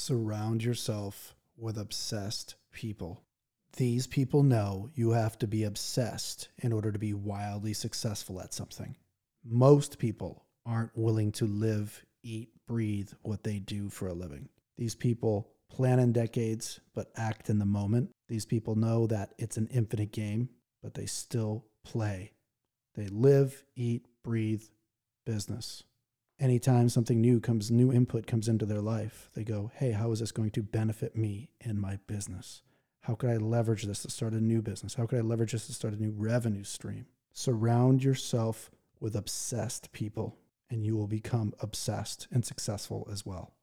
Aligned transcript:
Surround 0.00 0.62
yourself 0.62 1.34
with 1.56 1.76
obsessed 1.76 2.54
people. 2.72 3.24
These 3.76 4.06
people 4.06 4.44
know 4.44 4.90
you 4.94 5.10
have 5.10 5.36
to 5.40 5.48
be 5.48 5.64
obsessed 5.64 6.50
in 6.58 6.72
order 6.72 6.92
to 6.92 7.00
be 7.00 7.12
wildly 7.12 7.72
successful 7.72 8.40
at 8.40 8.54
something. 8.54 8.96
Most 9.44 9.98
people 9.98 10.46
aren't 10.64 10.96
willing 10.96 11.32
to 11.32 11.46
live, 11.46 12.06
eat, 12.22 12.50
breathe 12.68 13.10
what 13.22 13.42
they 13.42 13.58
do 13.58 13.90
for 13.90 14.06
a 14.06 14.14
living. 14.14 14.48
These 14.78 14.94
people 14.94 15.50
plan 15.68 15.98
in 15.98 16.12
decades 16.12 16.78
but 16.94 17.10
act 17.16 17.50
in 17.50 17.58
the 17.58 17.66
moment. 17.66 18.10
These 18.28 18.46
people 18.46 18.76
know 18.76 19.08
that 19.08 19.34
it's 19.36 19.56
an 19.56 19.66
infinite 19.66 20.12
game, 20.12 20.48
but 20.80 20.94
they 20.94 21.06
still 21.06 21.64
play. 21.84 22.34
They 22.94 23.08
live, 23.08 23.64
eat, 23.74 24.06
breathe 24.22 24.62
business. 25.26 25.82
Anytime 26.40 26.88
something 26.88 27.20
new 27.20 27.40
comes, 27.40 27.68
new 27.68 27.92
input 27.92 28.28
comes 28.28 28.46
into 28.46 28.64
their 28.64 28.80
life, 28.80 29.28
they 29.34 29.42
go, 29.42 29.72
hey, 29.74 29.90
how 29.90 30.12
is 30.12 30.20
this 30.20 30.30
going 30.30 30.52
to 30.52 30.62
benefit 30.62 31.16
me 31.16 31.50
in 31.60 31.80
my 31.80 31.98
business? 32.06 32.62
How 33.00 33.16
could 33.16 33.30
I 33.30 33.38
leverage 33.38 33.82
this 33.82 34.02
to 34.02 34.10
start 34.10 34.34
a 34.34 34.40
new 34.40 34.62
business? 34.62 34.94
How 34.94 35.06
could 35.06 35.18
I 35.18 35.22
leverage 35.22 35.50
this 35.50 35.66
to 35.66 35.72
start 35.72 35.94
a 35.94 36.00
new 36.00 36.12
revenue 36.16 36.62
stream? 36.62 37.06
Surround 37.32 38.04
yourself 38.04 38.70
with 39.00 39.16
obsessed 39.16 39.90
people, 39.90 40.36
and 40.70 40.86
you 40.86 40.96
will 40.96 41.08
become 41.08 41.54
obsessed 41.58 42.28
and 42.30 42.46
successful 42.46 43.08
as 43.10 43.26
well. 43.26 43.54